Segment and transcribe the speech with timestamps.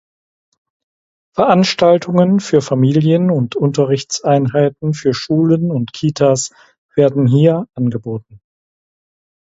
[1.35, 6.49] Veranstaltungen für Familien und Unterrichtseinheiten für Schulen und Kitas
[6.95, 8.41] werden hier angeboten.